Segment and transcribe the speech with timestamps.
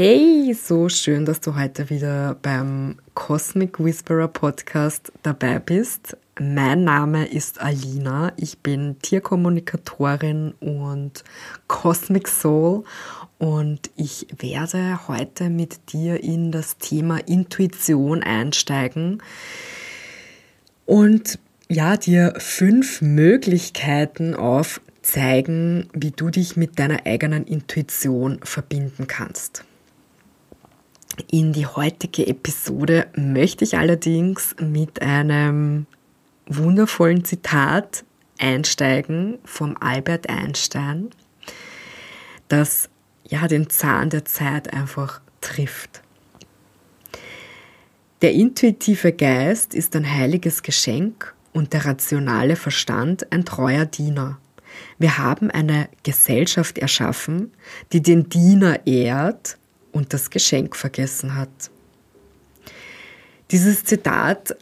[0.00, 6.16] Hey, so schön, dass du heute wieder beim Cosmic Whisperer Podcast dabei bist.
[6.38, 11.24] Mein Name ist Alina, ich bin Tierkommunikatorin und
[11.66, 12.84] Cosmic Soul
[13.38, 19.20] und ich werde heute mit dir in das Thema Intuition einsteigen
[20.86, 29.64] und ja, dir fünf Möglichkeiten aufzeigen, wie du dich mit deiner eigenen Intuition verbinden kannst.
[31.26, 35.86] In die heutige Episode möchte ich allerdings mit einem
[36.46, 38.04] wundervollen Zitat
[38.38, 41.10] einsteigen vom Albert Einstein,
[42.46, 42.88] das
[43.24, 46.02] ja den Zahn der Zeit einfach trifft.
[48.22, 54.38] Der intuitive Geist ist ein heiliges Geschenk und der rationale Verstand ein treuer Diener.
[54.98, 57.52] Wir haben eine Gesellschaft erschaffen,
[57.92, 59.58] die den Diener ehrt
[59.98, 61.70] und das Geschenk vergessen hat.
[63.50, 64.56] Dieses Zitat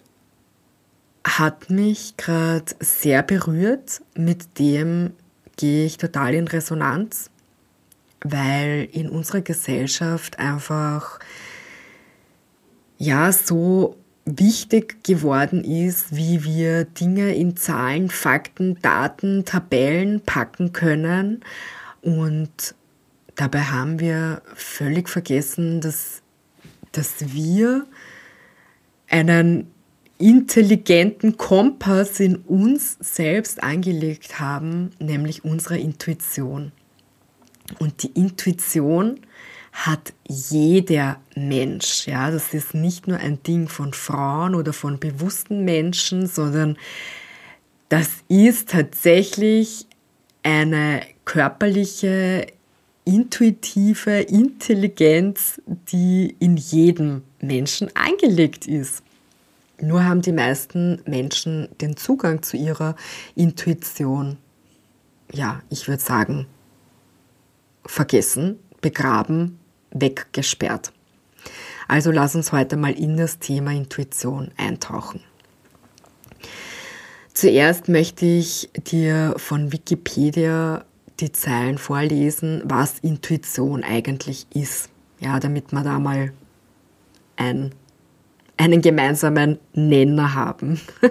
[1.25, 5.13] hat mich gerade sehr berührt, mit dem
[5.57, 7.31] gehe ich total in Resonanz,
[8.23, 11.19] weil in unserer Gesellschaft einfach
[12.97, 21.45] ja so wichtig geworden ist, wie wir Dinge in Zahlen, Fakten, Daten, Tabellen packen können
[22.01, 22.75] und
[23.37, 26.23] Dabei haben wir völlig vergessen, dass,
[26.93, 27.87] dass wir
[29.09, 29.71] einen
[30.19, 36.73] intelligenten Kompass in uns selbst angelegt haben, nämlich unsere Intuition.
[37.79, 39.21] Und die Intuition
[39.73, 42.07] hat jeder Mensch.
[42.07, 46.79] Ja, das ist nicht nur ein Ding von Frauen oder von bewussten Menschen, sondern
[47.91, 49.87] das ist tatsächlich
[50.43, 52.47] eine körperliche
[53.07, 59.03] intuitive Intelligenz, die in jedem Menschen angelegt ist.
[59.81, 62.97] Nur haben die meisten Menschen den Zugang zu ihrer
[63.35, 64.39] Intuition,
[65.33, 66.47] ja, ich würde sagen,
[67.87, 69.59] vergessen, begraben,
[69.93, 70.93] weggesperrt.
[71.89, 75.21] Also lass uns heute mal in das Thema Intuition eintauchen.
[77.33, 80.85] Zuerst möchte ich dir von Wikipedia
[81.21, 84.91] die Zeilen vorlesen, was Intuition eigentlich ist.
[85.21, 86.33] Ja, damit wir da mal
[87.37, 87.73] ein,
[88.57, 90.81] einen gemeinsamen Nenner haben.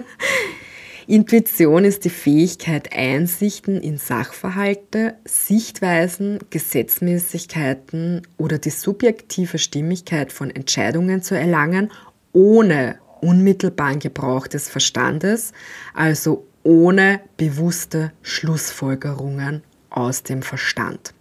[1.08, 11.22] Intuition ist die Fähigkeit, Einsichten in Sachverhalte, Sichtweisen, Gesetzmäßigkeiten oder die subjektive Stimmigkeit von Entscheidungen
[11.22, 11.92] zu erlangen,
[12.32, 15.52] ohne unmittelbaren Gebrauch des Verstandes,
[15.94, 19.62] also ohne bewusste Schlussfolgerungen
[19.96, 21.14] aus dem Verstand.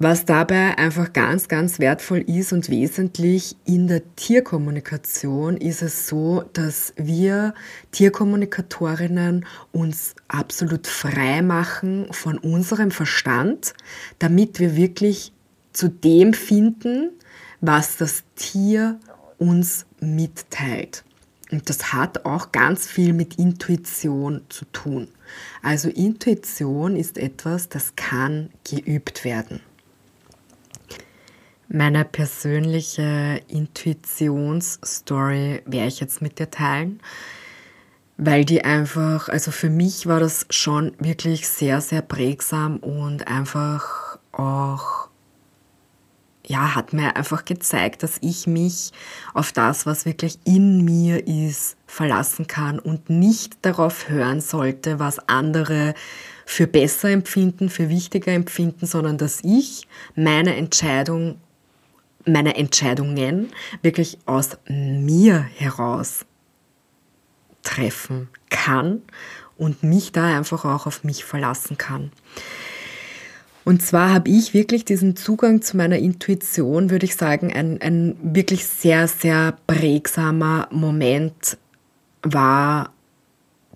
[0.00, 6.44] Was dabei einfach ganz, ganz wertvoll ist und wesentlich in der Tierkommunikation ist es so,
[6.52, 7.52] dass wir
[7.90, 13.74] Tierkommunikatorinnen uns absolut frei machen von unserem Verstand,
[14.20, 15.32] damit wir wirklich
[15.72, 17.10] zu dem finden,
[17.60, 19.00] was das Tier
[19.38, 21.02] uns mitteilt.
[21.50, 25.08] Und das hat auch ganz viel mit Intuition zu tun.
[25.62, 29.60] Also Intuition ist etwas, das kann geübt werden.
[31.68, 37.00] Meine persönliche Intuitionsstory werde ich jetzt mit dir teilen,
[38.16, 44.18] weil die einfach, also für mich war das schon wirklich sehr, sehr prägsam und einfach
[44.32, 45.07] auch
[46.48, 48.92] ja, hat mir einfach gezeigt, dass ich mich
[49.34, 55.18] auf das, was wirklich in mir ist, verlassen kann und nicht darauf hören sollte, was
[55.28, 55.94] andere
[56.46, 59.86] für besser empfinden, für wichtiger empfinden, sondern dass ich
[60.16, 61.38] meine Entscheidung,
[62.24, 63.50] meine Entscheidungen
[63.82, 66.24] wirklich aus mir heraus
[67.62, 69.02] treffen kann
[69.58, 72.10] und mich da einfach auch auf mich verlassen kann.
[73.68, 78.16] Und zwar habe ich wirklich diesen Zugang zu meiner Intuition, würde ich sagen, ein, ein
[78.22, 81.58] wirklich sehr, sehr prägsamer Moment
[82.22, 82.94] war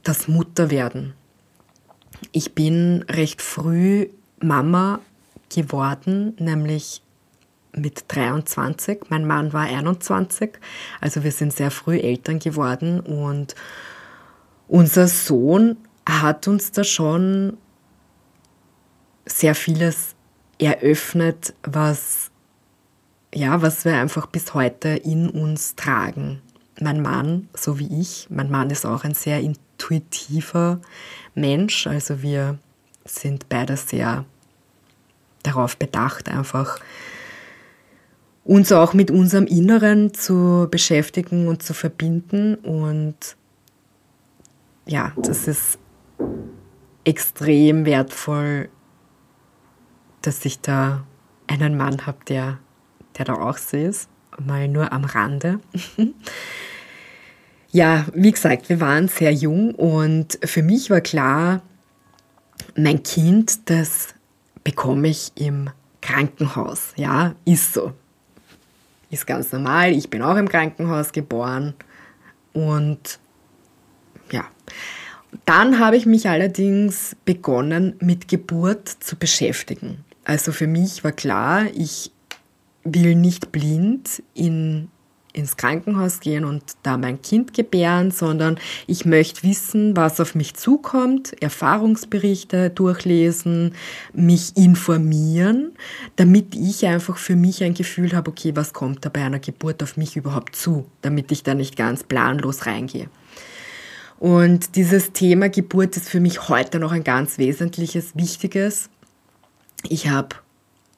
[0.03, 1.13] das Mutterwerden.
[2.33, 4.09] Ich bin recht früh
[4.41, 5.01] Mama
[5.55, 7.03] geworden, nämlich
[7.75, 9.11] mit 23.
[9.11, 10.53] Mein Mann war 21,
[11.03, 13.55] also wir sind sehr früh Eltern geworden und
[14.69, 15.77] unser Sohn
[16.09, 17.59] hat uns da schon
[19.27, 20.15] sehr vieles
[20.59, 22.31] eröffnet, was,
[23.35, 26.41] ja, was wir einfach bis heute in uns tragen.
[26.81, 30.81] Mein Mann, so wie ich, mein Mann ist auch ein sehr intuitiver
[31.35, 32.59] Mensch, also wir
[33.05, 34.25] sind beide sehr
[35.43, 36.79] darauf bedacht, einfach
[38.45, 42.57] uns auch mit unserem Inneren zu beschäftigen und zu verbinden.
[42.57, 43.17] Und
[44.87, 45.79] ja, das ist
[47.05, 48.69] extrem wertvoll,
[50.27, 51.05] dass ich da
[51.47, 52.59] einen Mann habe, der,
[53.19, 54.09] der da auch so ist.
[54.39, 55.61] Mal nur am Rande.
[57.71, 61.63] ja, wie gesagt, wir waren sehr jung und für mich war klar,
[62.77, 64.15] mein Kind, das
[64.65, 65.71] bekomme ich im
[66.01, 66.93] Krankenhaus.
[66.97, 67.93] Ja, ist so.
[69.11, 69.93] Ist ganz normal.
[69.93, 71.75] Ich bin auch im Krankenhaus geboren.
[72.53, 73.19] Und
[74.31, 74.47] ja.
[75.45, 80.05] Dann habe ich mich allerdings begonnen, mit Geburt zu beschäftigen.
[80.25, 82.13] Also für mich war klar, ich
[82.85, 84.89] will nicht blind in
[85.33, 90.55] ins Krankenhaus gehen und da mein Kind gebären, sondern ich möchte wissen, was auf mich
[90.55, 93.75] zukommt, Erfahrungsberichte durchlesen,
[94.13, 95.73] mich informieren,
[96.17, 99.83] damit ich einfach für mich ein Gefühl habe, okay, was kommt da bei einer Geburt
[99.83, 103.09] auf mich überhaupt zu, damit ich da nicht ganz planlos reingehe.
[104.19, 108.89] Und dieses Thema Geburt ist für mich heute noch ein ganz wesentliches, wichtiges.
[109.89, 110.37] Ich habe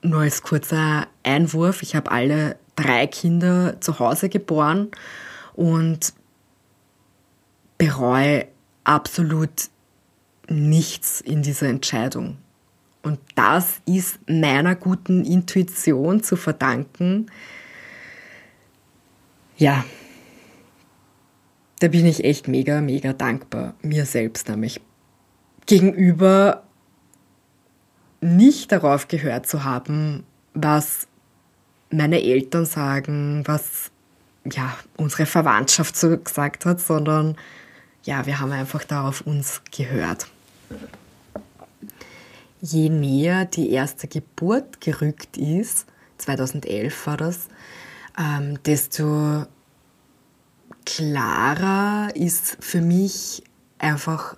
[0.01, 4.89] nur als kurzer Einwurf, ich habe alle drei Kinder zu Hause geboren
[5.53, 6.13] und
[7.77, 8.47] bereue
[8.83, 9.69] absolut
[10.47, 12.37] nichts in dieser Entscheidung.
[13.01, 17.27] Und das ist meiner guten Intuition zu verdanken.
[19.57, 19.85] Ja,
[21.79, 24.81] da bin ich echt mega, mega dankbar mir selbst nämlich
[25.65, 26.64] gegenüber
[28.25, 30.23] nicht darauf gehört zu haben,
[30.53, 31.07] was
[31.89, 33.91] meine Eltern sagen, was
[34.45, 37.35] ja, unsere Verwandtschaft so gesagt hat, sondern
[38.03, 40.27] ja, wir haben einfach da auf uns gehört.
[42.61, 45.87] Je näher die erste Geburt gerückt ist,
[46.17, 47.47] 2011 war das,
[48.17, 49.45] ähm, desto
[50.85, 53.43] klarer ist für mich
[53.79, 54.37] einfach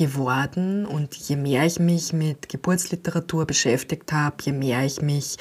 [0.00, 5.36] geworden und je mehr ich mich mit Geburtsliteratur beschäftigt habe, je mehr ich mich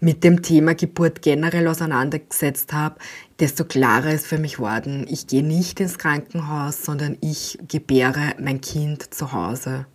[0.00, 2.96] mit dem Thema Geburt generell auseinandergesetzt habe,
[3.38, 8.60] desto klarer ist für mich worden, ich gehe nicht ins Krankenhaus, sondern ich gebäre mein
[8.60, 9.86] Kind zu Hause.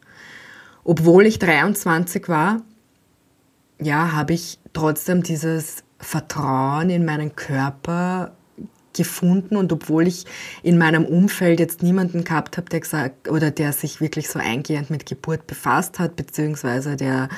[0.85, 2.61] Obwohl ich 23 war,
[3.81, 8.31] ja, habe ich trotzdem dieses Vertrauen in meinen Körper
[8.95, 10.25] gefunden und obwohl ich
[10.63, 14.89] in meinem Umfeld jetzt niemanden gehabt habe, der gesagt oder der sich wirklich so eingehend
[14.89, 17.29] mit Geburt befasst hat, beziehungsweise der,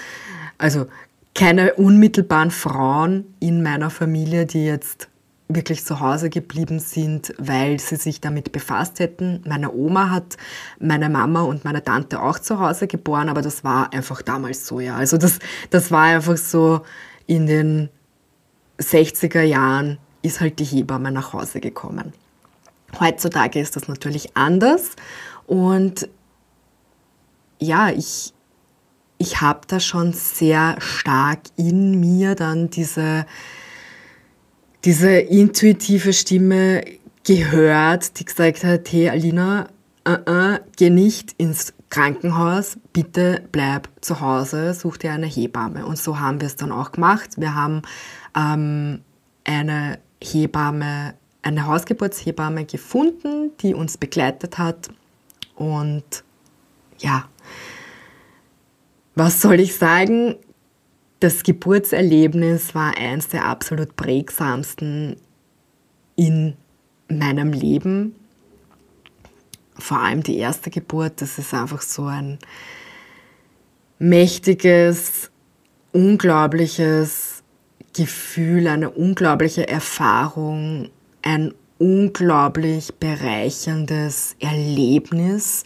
[0.58, 0.88] also
[1.36, 5.10] keine unmittelbaren Frauen in meiner Familie, die jetzt
[5.50, 9.42] wirklich zu Hause geblieben sind, weil sie sich damit befasst hätten.
[9.46, 10.36] Meine Oma hat
[10.80, 14.80] meine Mama und meine Tante auch zu Hause geboren, aber das war einfach damals so,
[14.80, 14.96] ja.
[14.96, 15.40] Also das,
[15.70, 16.82] das war einfach so
[17.28, 17.90] in den
[18.80, 22.14] 60er Jahren ist halt die Hebamme nach Hause gekommen.
[23.00, 24.92] Heutzutage ist das natürlich anders
[25.46, 26.08] und
[27.60, 28.34] ja, ich,
[29.18, 33.26] ich habe da schon sehr stark in mir dann diese,
[34.86, 36.84] diese intuitive Stimme
[37.26, 39.68] gehört, die gesagt hat, hey Alina,
[40.08, 45.86] uh -uh, geh nicht ins Krankenhaus, bitte bleib zu Hause, such dir eine Hebamme.
[45.86, 47.32] Und so haben wir es dann auch gemacht.
[47.38, 47.82] Wir haben
[48.36, 49.02] ähm,
[49.46, 54.90] eine Hebamme, eine Hausgeburtshebamme gefunden, die uns begleitet hat.
[55.56, 56.24] Und
[57.00, 57.28] ja,
[59.16, 60.36] was soll ich sagen?
[61.20, 65.18] Das Geburtserlebnis war eines der absolut prägsamsten
[66.16, 66.56] in
[67.10, 68.16] meinem Leben.
[69.80, 72.40] Vor allem die erste Geburt, das ist einfach so ein
[74.00, 75.32] mächtiges,
[75.94, 77.37] unglaubliches,
[77.98, 80.90] Gefühl, eine unglaubliche Erfahrung,
[81.24, 85.64] ein unglaublich bereicherndes Erlebnis,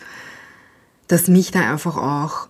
[1.07, 2.47] das mich da einfach auch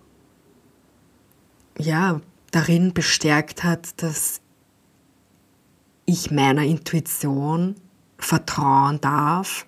[1.78, 2.20] ja,
[2.52, 4.40] darin bestärkt hat, dass
[6.06, 7.74] ich meiner Intuition
[8.18, 9.66] vertrauen darf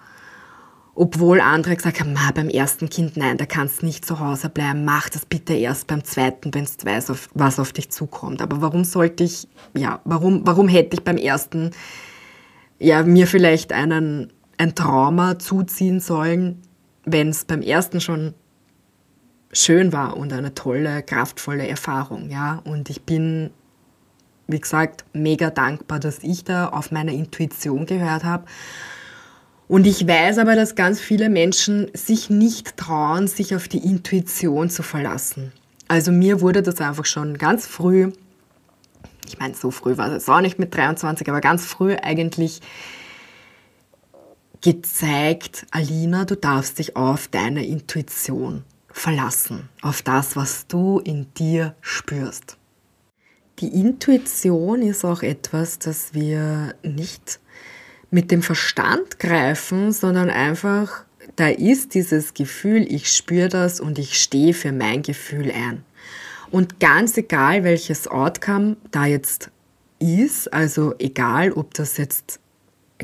[0.97, 5.09] obwohl andere gesagt haben, beim ersten Kind, nein, da kannst nicht zu Hause bleiben, mach
[5.09, 8.41] das bitte erst beim zweiten, wenn du weißt, was auf dich zukommt.
[8.41, 11.73] Aber warum sollte ich, ja, warum, warum hätte ich beim ersten,
[12.79, 16.63] ja, mir vielleicht einen, ein Trauma zuziehen sollen,
[17.05, 18.35] wenn es beim ersten schon
[19.53, 22.63] schön war und eine tolle, kraftvolle Erfahrung, ja.
[22.65, 23.51] Und ich bin,
[24.47, 28.45] wie gesagt, mega dankbar, dass ich da auf meine Intuition gehört habe
[29.75, 34.71] und ich weiß aber, dass ganz viele Menschen sich nicht trauen, sich auf die Intuition
[34.71, 35.53] zu verlassen.
[35.89, 38.11] Also mir wurde das einfach schon ganz früh
[39.27, 42.61] ich meine, so früh war es auch nicht mit 23, aber ganz früh eigentlich
[44.61, 51.75] gezeigt, Alina, du darfst dich auf deine Intuition verlassen, auf das, was du in dir
[51.81, 52.57] spürst.
[53.61, 57.41] Die Intuition ist auch etwas, das wir nicht
[58.15, 61.05] mit dem Verstand greifen, sondern einfach,
[61.35, 65.83] da ist dieses Gefühl, ich spüre das und ich stehe für mein Gefühl ein.
[66.53, 69.51] Und ganz egal, welches Outcome da jetzt
[69.99, 72.39] ist, also egal, ob das jetzt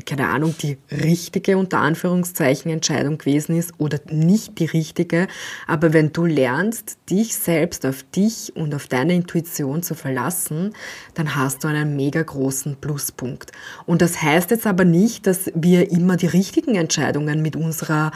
[0.05, 5.27] keine Ahnung, die richtige unter Anführungszeichen Entscheidung gewesen ist oder nicht die richtige.
[5.67, 10.73] Aber wenn du lernst, dich selbst auf dich und auf deine Intuition zu verlassen,
[11.13, 13.51] dann hast du einen mega großen Pluspunkt.
[13.85, 18.11] Und das heißt jetzt aber nicht, dass wir immer die richtigen Entscheidungen mit unserer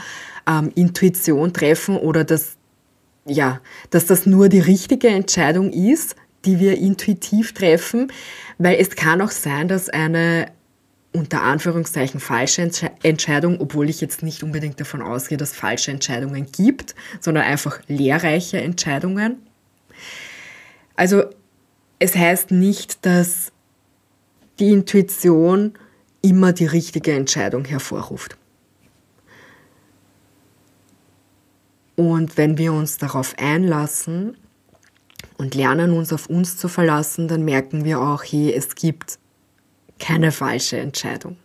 [0.48, 2.56] ähm, Intuition treffen oder dass,
[3.24, 6.16] ja, dass das nur die richtige Entscheidung ist,
[6.46, 8.12] die wir intuitiv treffen,
[8.58, 10.46] weil es kann auch sein, dass eine
[11.16, 15.90] unter Anführungszeichen falsche Entsche Entscheidung, obwohl ich jetzt nicht unbedingt davon ausgehe, dass es falsche
[15.90, 19.38] Entscheidungen gibt, sondern einfach lehrreiche Entscheidungen.
[20.94, 21.24] Also
[21.98, 23.52] es heißt nicht, dass
[24.58, 25.74] die Intuition
[26.22, 28.36] immer die richtige Entscheidung hervorruft.
[31.94, 34.36] Und wenn wir uns darauf einlassen
[35.38, 39.18] und lernen, uns auf uns zu verlassen, dann merken wir auch, hey, es gibt
[39.98, 41.36] keine falsche Entscheidung.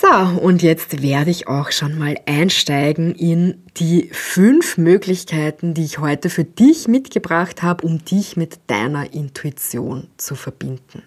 [0.00, 0.06] So,
[0.40, 6.30] und jetzt werde ich auch schon mal einsteigen in die fünf Möglichkeiten, die ich heute
[6.30, 11.02] für dich mitgebracht habe, um dich mit deiner Intuition zu verbinden.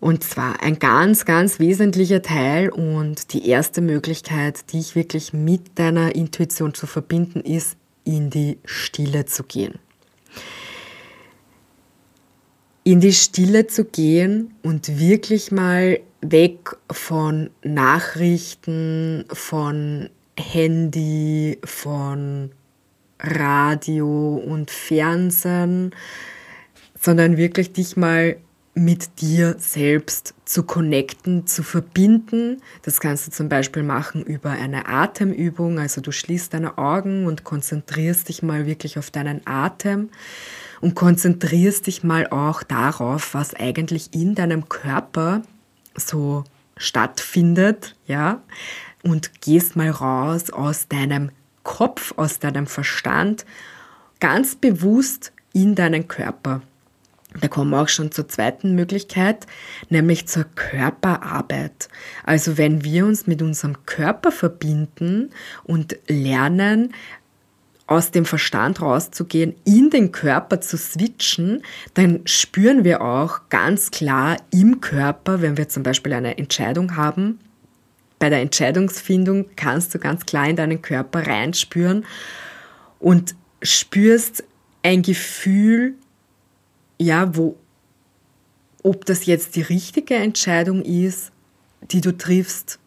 [0.00, 5.78] Und zwar ein ganz, ganz wesentlicher Teil und die erste Möglichkeit, die ich wirklich mit
[5.78, 9.78] deiner Intuition zu verbinden, ist, in die Stille zu gehen
[12.84, 22.50] in die Stille zu gehen und wirklich mal weg von Nachrichten, von Handy, von
[23.20, 25.94] Radio und Fernsehen,
[26.98, 28.36] sondern wirklich dich mal
[28.74, 32.62] mit dir selbst zu connecten, zu verbinden.
[32.82, 35.78] Das kannst du zum Beispiel machen über eine Atemübung.
[35.78, 40.08] Also du schließt deine Augen und konzentrierst dich mal wirklich auf deinen Atem
[40.82, 45.42] und konzentrierst dich mal auch darauf, was eigentlich in deinem Körper
[45.96, 46.44] so
[46.76, 48.42] stattfindet, ja,
[49.02, 51.30] und gehst mal raus aus deinem
[51.62, 53.46] Kopf, aus deinem Verstand,
[54.20, 56.62] ganz bewusst in deinen Körper.
[57.40, 59.46] Da kommen wir auch schon zur zweiten Möglichkeit,
[59.88, 61.88] nämlich zur Körperarbeit.
[62.24, 65.30] Also wenn wir uns mit unserem Körper verbinden
[65.64, 66.92] und lernen,
[67.92, 71.62] aus dem Verstand rauszugehen, in den Körper zu switchen,
[71.94, 77.38] dann spüren wir auch ganz klar im Körper, wenn wir zum Beispiel eine Entscheidung haben,
[78.18, 82.04] bei der Entscheidungsfindung kannst du ganz klar in deinen Körper reinspüren
[83.00, 84.44] und spürst
[84.84, 85.94] ein Gefühl,
[86.98, 87.56] ja, wo,
[88.84, 91.32] ob das jetzt die richtige Entscheidung ist,
[91.90, 92.78] die du triffst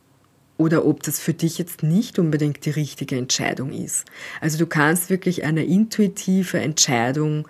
[0.58, 4.06] oder ob das für dich jetzt nicht unbedingt die richtige Entscheidung ist.
[4.42, 7.48] Also du kannst wirklich eine intuitive Entscheidung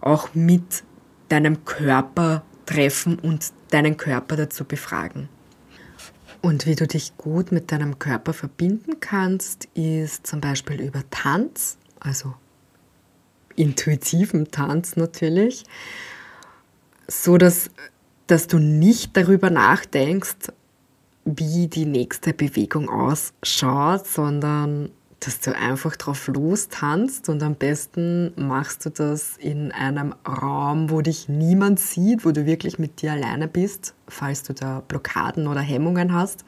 [0.00, 0.84] auch mit
[1.28, 5.28] deinem Körper treffen und deinen Körper dazu befragen.
[6.42, 11.76] Und wie du dich gut mit deinem Körper verbinden kannst, ist zum Beispiel über Tanz,
[11.98, 12.34] also
[13.56, 15.64] intuitiven Tanz natürlich,
[17.08, 17.70] so dass,
[18.28, 20.52] dass du nicht darüber nachdenkst,
[21.26, 24.90] wie die nächste Bewegung ausschaut, sondern
[25.20, 31.00] dass du einfach drauf lostanzt und am besten machst du das in einem Raum, wo
[31.00, 35.60] dich niemand sieht, wo du wirklich mit dir alleine bist, falls du da Blockaden oder
[35.60, 36.44] Hemmungen hast.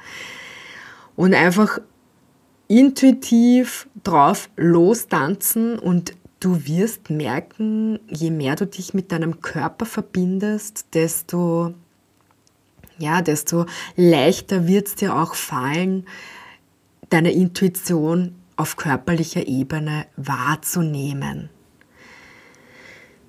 [1.17, 1.81] Und einfach
[2.69, 10.95] intuitiv drauf lostanzen und du wirst merken, je mehr du dich mit deinem Körper verbindest,
[10.95, 11.75] desto
[12.99, 16.07] ja, desto leichter wird es dir auch fallen,
[17.11, 21.49] deine Intuition auf körperlicher Ebene wahrzunehmen.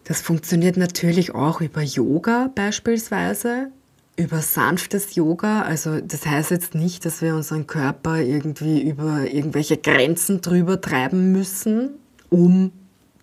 [0.04, 3.72] Das funktioniert natürlich auch über Yoga beispielsweise,
[4.18, 5.62] über sanftes Yoga.
[5.62, 11.32] Also das heißt jetzt nicht, dass wir unseren Körper irgendwie über irgendwelche Grenzen drüber treiben
[11.32, 11.92] müssen,
[12.30, 12.72] um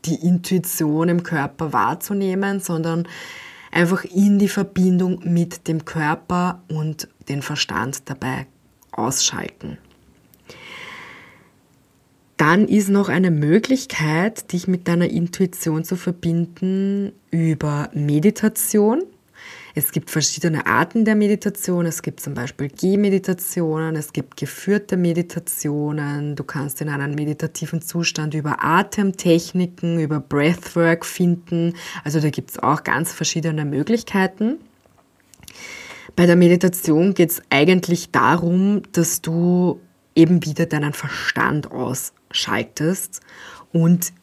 [0.05, 3.09] die Intuition im Körper wahrzunehmen, sondern
[3.77, 8.47] einfach in die Verbindung mit dem Körper und den Verstand dabei
[8.91, 9.77] ausschalten.
[12.39, 19.03] Dann ist noch eine Möglichkeit, dich mit deiner Intuition zu verbinden über Meditation.
[19.79, 21.85] Es gibt verschiedene Arten der Meditation.
[21.85, 26.35] Es gibt zum Beispiel Gehmeditationen, es gibt geführte Meditationen.
[26.35, 31.75] Du kannst in einen meditativen Zustand über Atemtechniken, über Breathwork finden.
[32.05, 34.61] Also da gibt es auch ganz verschiedene Möglichkeiten.
[36.17, 39.79] Bei der Meditation geht es eigentlich darum, dass du
[40.15, 43.21] eben wieder deinen Verstand ausschaltest
[43.75, 44.15] und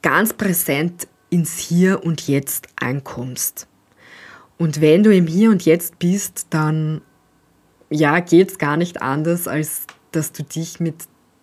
[0.00, 3.66] ganz präsent ins Hier und Jetzt ankommst.
[4.62, 7.00] Und wenn du im Hier und Jetzt bist, dann
[7.90, 10.94] ja, geht es gar nicht anders, als dass du dich mit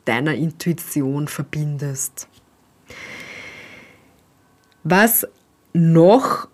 [0.05, 2.29] deiner Intuition verbindest.
[4.85, 5.27] Was
[5.73, 6.47] noch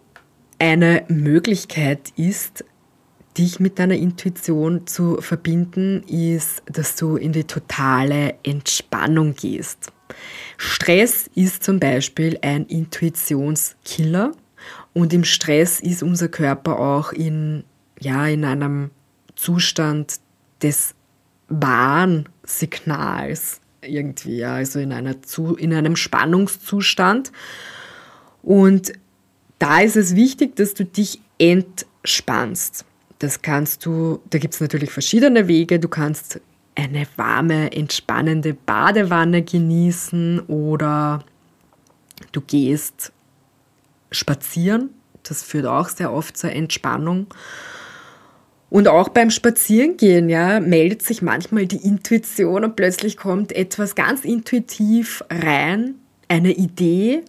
[0.57, 2.65] eine Möglichkeit ist,
[3.37, 9.91] dich mit deiner Intuition zu verbinden, ist, dass du in die totale Entspannung gehst.
[10.57, 14.31] Stress ist zum Beispiel ein Intuitionskiller
[14.95, 17.65] und im Stress ist unser Körper auch in,
[17.99, 18.91] ja, in einem
[19.35, 20.21] Zustand
[20.63, 20.95] des
[21.49, 27.33] Warnsignals irgendwie, also in, einer Zu in einem Spannungszustand.
[28.41, 28.93] Und
[29.59, 32.85] da ist es wichtig, dass du dich entspannst.
[33.19, 35.77] Das kannst du, da gibt es natürlich verschiedene Wege.
[35.77, 36.39] Du kannst
[36.75, 41.25] eine warme, entspannende Badewanne genießen oder
[42.31, 43.11] du gehst
[44.15, 44.89] spazieren.
[45.23, 47.27] Das führt auch sehr oft zur Entspannung.
[48.69, 54.25] Und auch beim Spazierengehen, ja, meldet sich manchmal die Intuition und plötzlich kommt etwas ganz
[54.25, 55.95] intuitiv rein,
[56.27, 57.23] eine Idee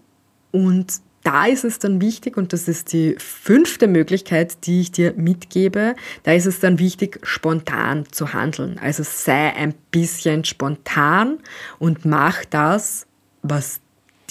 [0.50, 5.12] und da ist es dann wichtig, und das ist die fünfte Möglichkeit, die ich dir
[5.16, 8.78] mitgebe, da ist es dann wichtig, spontan zu handeln.
[8.78, 11.38] Also sei ein bisschen spontan
[11.80, 13.08] und mach das,
[13.42, 13.80] was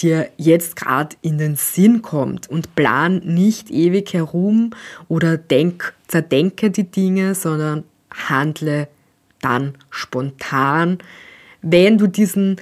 [0.02, 4.70] dir jetzt gerade in den Sinn kommt und plan nicht ewig herum
[5.08, 8.88] oder denk, zerdenke die Dinge, sondern handle
[9.40, 10.98] dann spontan.
[11.62, 12.56] Wenn du diesen,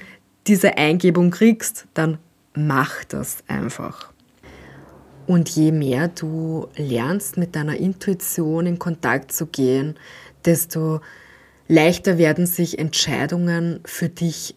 [0.47, 2.17] diese Eingebung kriegst, dann
[2.53, 4.11] mach das einfach.
[5.27, 9.95] Und je mehr du lernst, mit deiner Intuition in Kontakt zu gehen,
[10.45, 11.01] desto
[11.67, 14.55] leichter werden sich Entscheidungen für dich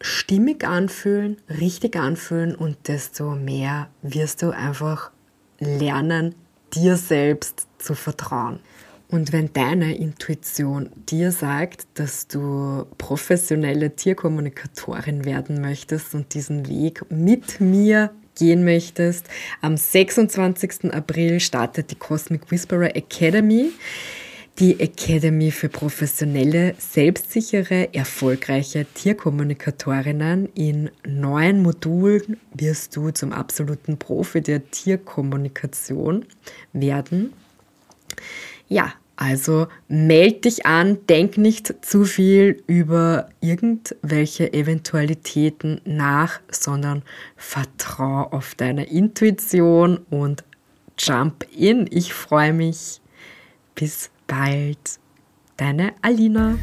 [0.00, 5.10] stimmig anfühlen, richtig anfühlen und desto mehr wirst du einfach
[5.58, 6.34] lernen,
[6.74, 8.60] dir selbst zu vertrauen.
[9.08, 17.08] Und wenn deine Intuition dir sagt, dass du professionelle Tierkommunikatorin werden möchtest und diesen Weg
[17.10, 19.26] mit mir gehen möchtest,
[19.60, 20.92] am 26.
[20.92, 23.70] April startet die Cosmic Whisperer Academy
[24.58, 30.48] die Academy für professionelle, selbstsichere, erfolgreiche Tierkommunikatorinnen.
[30.54, 36.24] In neun Modulen wirst du zum absoluten Profi der Tierkommunikation
[36.72, 37.34] werden.
[38.68, 47.02] Ja, also meld dich an, denk nicht zu viel über irgendwelche Eventualitäten nach, sondern
[47.36, 50.44] vertrau auf deine Intuition und
[50.98, 51.86] jump in.
[51.90, 53.00] Ich freue mich.
[53.74, 54.98] Bis bald.
[55.56, 56.58] Deine Alina.